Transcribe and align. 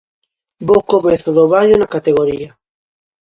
Bo 0.67 0.77
comezo 0.91 1.29
do 1.37 1.43
Baio 1.53 1.75
na 1.77 1.91
categoría. 1.95 2.49